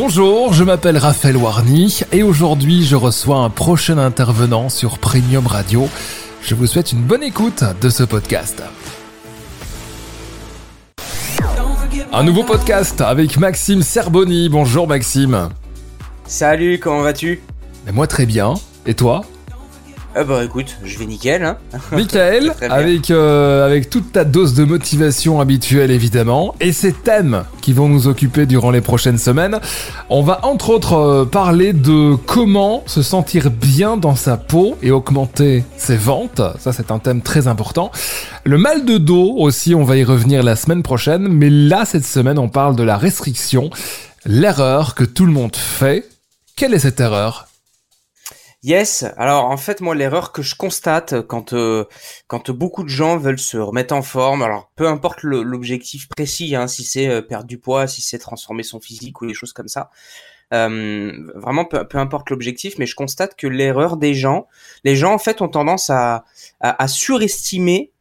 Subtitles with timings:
[0.00, 5.88] Bonjour, je m'appelle Raphaël Warny et aujourd'hui je reçois un prochain intervenant sur Premium Radio.
[6.40, 8.62] Je vous souhaite une bonne écoute de ce podcast.
[12.12, 14.48] Un nouveau podcast avec Maxime Serboni.
[14.48, 15.48] Bonjour Maxime.
[16.28, 17.40] Salut, comment vas-tu?
[17.92, 18.54] Moi très bien.
[18.86, 19.22] Et toi?
[20.14, 21.44] Ah bah écoute, je vais nickel.
[21.44, 21.58] Hein
[21.92, 27.72] Michael, avec, euh, avec toute ta dose de motivation habituelle évidemment, et ces thèmes qui
[27.72, 29.60] vont nous occuper durant les prochaines semaines,
[30.08, 34.90] on va entre autres euh, parler de comment se sentir bien dans sa peau et
[34.90, 36.40] augmenter ses ventes.
[36.58, 37.92] Ça c'est un thème très important.
[38.44, 42.06] Le mal de dos aussi, on va y revenir la semaine prochaine, mais là cette
[42.06, 43.68] semaine on parle de la restriction,
[44.24, 46.08] l'erreur que tout le monde fait.
[46.56, 47.47] Quelle est cette erreur?
[48.64, 49.04] Yes.
[49.16, 51.84] Alors en fait, moi, l'erreur que je constate quand euh,
[52.26, 56.66] quand beaucoup de gens veulent se remettre en forme, alors peu importe l'objectif précis, hein,
[56.66, 59.68] si c'est euh, perdre du poids, si c'est transformer son physique ou des choses comme
[59.68, 59.90] ça,
[60.52, 64.48] euh, vraiment peu, peu importe l'objectif, mais je constate que l'erreur des gens,
[64.82, 66.24] les gens en fait ont tendance à,
[66.58, 67.92] à, surestimer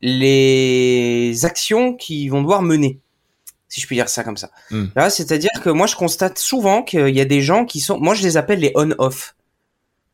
[0.00, 2.98] les actions qu'ils vont devoir mener
[3.68, 4.50] si je puis dire ça comme ça.
[4.72, 4.86] Hmm.
[5.10, 8.24] C'est-à-dire que moi, je constate souvent qu'il y a des gens qui sont, moi, je
[8.24, 9.36] les appelle les on-off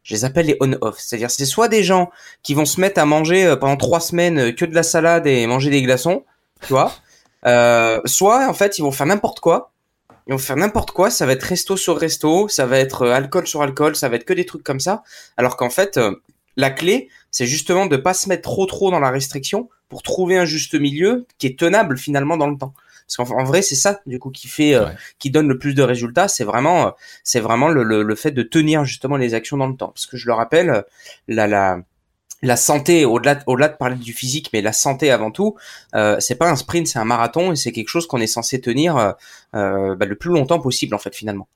[0.07, 0.97] je les appelle les on-off.
[0.99, 2.11] C'est-à-dire, c'est soit des gens
[2.45, 5.27] qui vont se mettre à manger euh, pendant trois semaines euh, que de la salade
[5.27, 6.25] et manger des glaçons,
[6.63, 6.93] tu vois.
[7.45, 9.73] Euh, soit, en fait, ils vont faire n'importe quoi.
[10.29, 11.11] Ils vont faire n'importe quoi.
[11.11, 14.25] Ça va être resto sur resto, ça va être alcool sur alcool, ça va être
[14.25, 15.03] que des trucs comme ça.
[15.37, 15.99] Alors qu'en fait,
[16.57, 20.39] la clé, c'est justement de pas se mettre trop trop dans la restriction pour trouver
[20.39, 22.75] un juste milieu qui est tenable finalement dans le temps.
[23.07, 24.87] Parce qu'en vrai, c'est ça du coup qui fait, euh,
[25.19, 26.29] qui donne le plus de résultats.
[26.29, 26.91] C'est vraiment, euh,
[27.23, 29.89] c'est vraiment le, le, fait de tenir justement les actions dans le temps.
[29.89, 30.85] Parce que je le rappelle,
[31.29, 31.79] la la
[32.43, 35.57] la santé, au-delà au-delà de parler du physique, mais la santé avant tout,
[35.95, 38.61] euh, c'est pas un sprint, c'est un marathon et c'est quelque chose qu'on est censé
[38.61, 39.15] tenir
[39.55, 41.49] euh, bah, le plus longtemps possible en fait finalement.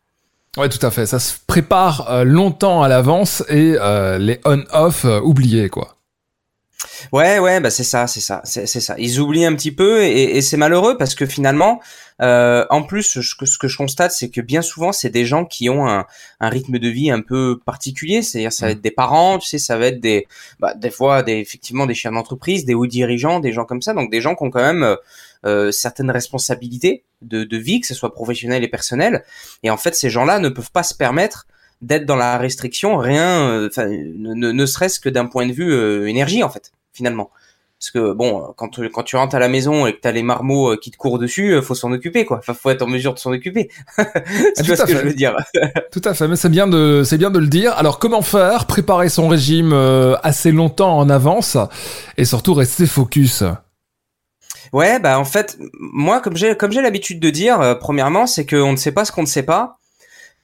[0.57, 1.07] Ouais, tout à fait.
[1.07, 3.77] Ça se prépare longtemps à l'avance et
[4.19, 5.97] les on-off oubliés quoi.
[7.13, 8.95] Ouais, ouais, bah c'est ça, c'est ça, c'est ça.
[8.99, 11.81] Ils oublient un petit peu et, et c'est malheureux parce que finalement,
[12.21, 15.25] euh, en plus, ce que, ce que je constate, c'est que bien souvent, c'est des
[15.25, 16.07] gens qui ont un,
[16.41, 18.23] un, rythme de vie un peu particulier.
[18.23, 18.77] C'est-à-dire, ça va mm.
[18.77, 20.27] être des parents, tu sais, ça va être des,
[20.59, 23.95] bah, des fois, des, effectivement, des chefs d'entreprise, des hauts dirigeants, des gens comme ça.
[23.95, 24.97] Donc, des gens qui ont quand même euh,
[25.47, 29.25] euh certaines responsabilités de, de vie, que ce soit professionnelle et personnelle.
[29.63, 31.47] Et en fait, ces gens-là ne peuvent pas se permettre
[31.81, 35.73] d'être dans la restriction, rien, euh, enfin, ne, ne serait-ce que d'un point de vue
[35.73, 37.31] euh, énergie, en fait finalement.
[37.81, 40.23] Parce que bon, quand tu, quand tu rentres à la maison et que t'as les
[40.23, 42.37] marmots euh, qui te courent dessus, euh, faut s'en occuper quoi.
[42.37, 43.69] Enfin, faut être en mesure de s'en occuper.
[43.97, 45.35] tu ah, vois ce que je veux dire
[45.91, 47.73] Tout à fait, mais c'est bien de c'est bien de le dire.
[47.79, 51.57] Alors comment faire Préparer son régime euh, assez longtemps en avance
[52.19, 53.45] et surtout rester focus?
[54.75, 58.73] Ouais, bah en fait, moi comme j'ai comme j'ai l'habitude de dire, premièrement, c'est qu'on
[58.73, 59.79] ne sait pas ce qu'on ne sait pas.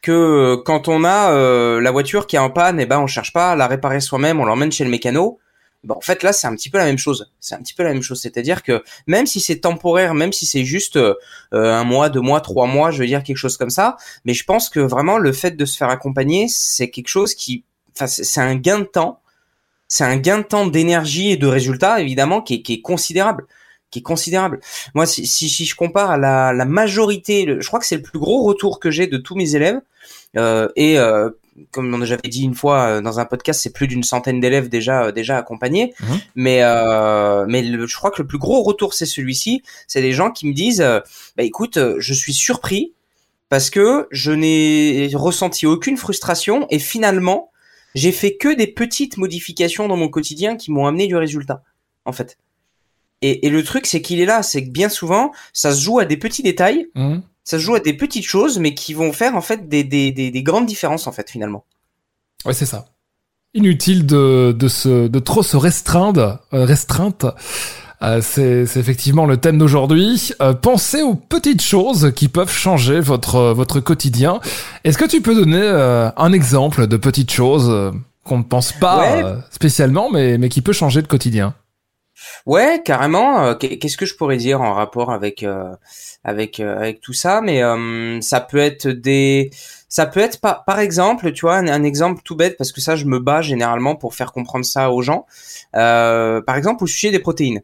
[0.01, 3.35] Que quand on a la voiture qui est en panne, et eh ben on cherche
[3.35, 5.39] pas à la réparer soi-même, on l'emmène chez le mécano
[5.87, 7.33] bah, en fait là c'est un petit peu la même chose.
[7.41, 10.45] C'est un petit peu la même chose, c'est-à-dire que même si c'est temporaire, même si
[10.45, 11.15] c'est juste euh,
[11.53, 14.45] un mois, deux mois, trois mois, je veux dire quelque chose comme ça, mais je
[14.45, 17.65] pense que vraiment le fait de se faire accompagner, c'est quelque chose qui,
[17.95, 19.21] enfin c'est un gain de temps,
[19.89, 23.47] c'est un gain de temps, d'énergie et de résultats évidemment qui est, considérable
[23.91, 24.59] qui est considérable.
[24.95, 28.43] Moi, si, je compare à la, la majorité, je crois que c'est le plus gros
[28.43, 29.81] retour que j'ai de tous mes élèves,
[30.37, 31.31] euh, et euh,
[31.71, 35.05] comme j'avais dit une fois euh, dans un podcast, c'est plus d'une centaine d'élèves déjà
[35.05, 35.95] euh, déjà accompagnés.
[36.01, 36.19] Mhm.
[36.35, 39.63] Mais euh, mais je crois que le plus gros retour c'est celui-ci.
[39.87, 40.81] C'est des gens qui me disent,
[41.37, 42.93] bah écoute, je suis surpris
[43.49, 47.51] parce que je n'ai ressenti aucune frustration et finalement
[47.95, 51.63] j'ai fait que des petites modifications dans mon quotidien qui m'ont amené du résultat
[52.05, 52.39] en fait.
[53.23, 55.99] Et, et le truc c'est qu'il est là, c'est que bien souvent ça se joue
[55.99, 56.89] à des petits détails.
[56.95, 59.85] Mhm ça se joue à des petites choses, mais qui vont faire en fait des,
[59.85, 61.65] des, des, grandes différences en fait finalement.
[62.45, 62.87] Ouais, c'est ça.
[63.55, 67.25] Inutile de, de, se, de trop se restreindre, euh, restreinte.
[68.03, 70.33] Euh, c'est, effectivement le thème d'aujourd'hui.
[70.43, 74.41] Euh, pensez aux petites choses qui peuvent changer votre, votre quotidien.
[74.83, 75.63] Est-ce que tu peux donner
[76.17, 77.95] un exemple de petites choses
[78.25, 81.55] qu'on ne pense pas spécialement, mais, mais qui peut changer le quotidien?
[82.47, 83.55] Ouais, carrément.
[83.57, 85.45] Qu'est-ce que je pourrais dire en rapport avec
[86.27, 87.41] avec euh, avec tout ça?
[87.41, 89.51] Mais euh, ça peut être des
[89.89, 92.97] ça peut être par, par exemple tu vois un, exemple tout bête parce que ça
[92.97, 95.27] je me bats généralement pour faire comprendre ça aux gens
[95.77, 97.63] euh, par exemple au sujet des protéines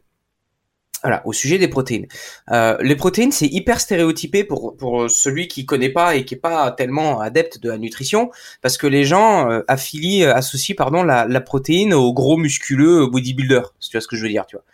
[1.03, 2.07] voilà, au sujet des protéines.
[2.51, 6.37] Euh, les protéines, c'est hyper stéréotypé pour pour celui qui connaît pas et qui est
[6.37, 11.25] pas tellement adepte de la nutrition, parce que les gens euh, affilient, associent pardon la,
[11.25, 14.55] la protéine au gros musculeux bodybuilder, si tu vois ce que je veux dire, tu
[14.55, 14.65] vois.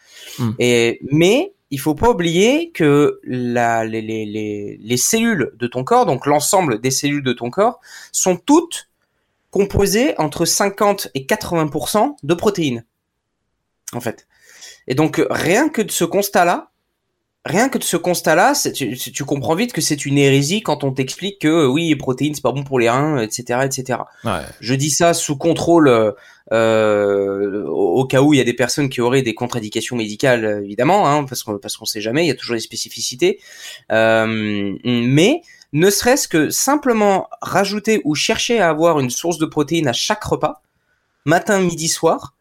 [0.45, 0.53] Hmm.
[0.59, 6.05] Et mais il faut pas oublier que la, les, les, les, cellules de ton corps,
[6.05, 7.79] donc l'ensemble des cellules de ton corps,
[8.11, 8.89] sont toutes
[9.51, 12.85] composées entre 50 et 80% de protéines.
[13.93, 14.27] En fait.
[14.87, 16.71] Et donc, rien que de ce constat-là,
[17.45, 20.91] rien que de ce constat-là, tu, tu, comprends vite que c'est une hérésie quand on
[20.91, 23.99] t'explique que oui, les protéines c'est pas bon pour les reins, etc., etc.
[24.23, 24.41] Ouais.
[24.59, 26.15] Je dis ça sous contrôle
[26.51, 31.07] euh, au, cas où il y a des personnes qui auraient des contre-indications médicales, évidemment,
[31.07, 33.39] hein, parce qu'on parce qu'on sait jamais, il y a toujours des spécificités.
[33.91, 35.41] Euh, mais
[35.71, 40.23] ne serait-ce que simplement rajouter ou chercher à avoir une source de protéines à chaque
[40.23, 40.61] repas,
[41.25, 42.35] matin, midi, soir,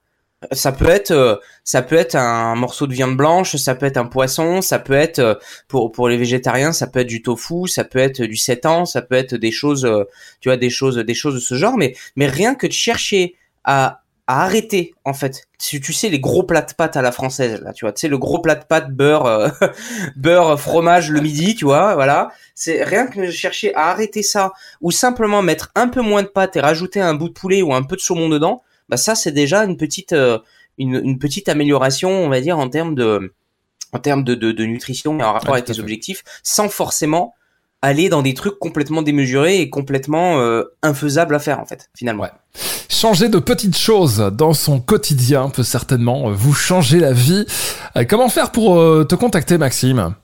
[0.52, 3.96] ça peut être euh, ça peut être un morceau de viande blanche, ça peut être
[3.96, 5.34] un poisson, ça peut être euh,
[5.66, 9.02] pour pour les végétariens, ça peut être du tofu, ça peut être du sétan, ça
[9.02, 10.04] peut être des choses euh,
[10.40, 13.34] tu vois des choses des choses de ce genre mais mais rien que de chercher
[13.64, 15.48] à à arrêter en fait.
[15.58, 18.02] Tu, tu sais les gros plats de pâtes à la française là, tu vois, tu
[18.02, 19.50] sais le gros plat de pâtes beurre
[20.16, 22.30] beurre fromage le midi, tu vois, voilà.
[22.54, 24.52] C'est rien que chercher à arrêter ça
[24.82, 27.74] ou simplement mettre un peu moins de pâtes et rajouter un bout de poulet ou
[27.74, 30.38] un peu de saumon dedans bah ça c'est déjà une petite euh,
[30.78, 33.34] une, une, petite amélioration, on va dire en termes de
[33.92, 37.34] en termes de, de, de nutrition et en rapport avec tes objectifs, sans forcément
[37.80, 42.24] aller dans des trucs complètement démesurés et complètement euh, infaisables à faire en fait finalement.
[42.24, 42.32] Ouais.
[42.88, 47.46] Changer de petites choses dans son quotidien peut certainement vous changer la vie.
[47.96, 48.76] Euh, comment faire pour
[49.06, 50.14] te contacter Maxime?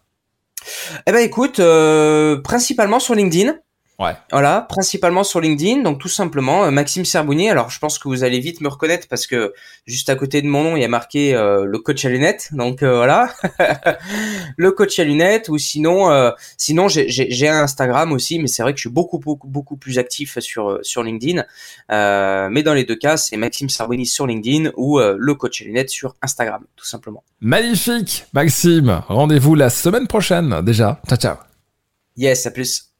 [1.07, 1.61] Eh ben écoute,
[2.43, 3.55] principalement sur LinkedIn.
[4.01, 4.15] Ouais.
[4.33, 7.51] Voilà, principalement sur LinkedIn, donc tout simplement euh, Maxime Serbounier.
[7.51, 9.55] Alors je pense que vous allez vite me reconnaître parce que
[9.87, 12.49] juste à côté de mon nom il y a marqué euh, le coach à lunettes,
[12.53, 13.33] donc euh, voilà,
[14.57, 15.49] le coach à lunettes.
[15.49, 19.47] Ou sinon, sinon j'ai un Instagram aussi, mais c'est vrai que je suis beaucoup beaucoup
[19.47, 21.45] beaucoup plus actif sur sur LinkedIn.
[21.89, 25.91] mais dans les deux cas, c'est Maxime Serbounier sur LinkedIn ou le coach à lunettes
[25.91, 27.23] sur Instagram, tout simplement.
[27.41, 29.03] Magnifique, Maxime.
[29.07, 31.01] Rendez-vous la semaine prochaine déjà.
[31.09, 31.37] Ciao ciao.
[32.17, 32.94] Yes, à plus.